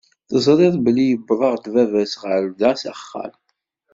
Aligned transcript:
Teẓriḍ 0.29 0.75
belli 0.83 1.05
yiweḍ-aɣ-d 1.07 1.65
baba-s 1.73 2.13
ɣer 2.23 2.43
da 2.59 2.71
s 2.81 2.83
axxam? 2.93 3.33